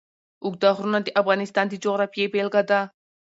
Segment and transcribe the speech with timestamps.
[0.45, 2.79] اوږده غرونه د افغانستان د جغرافیې بېلګه ده.